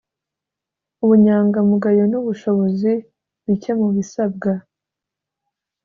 [1.03, 2.91] ubunyangamugayo n’ubushobozi:
[3.45, 4.51] bike mu bisabwa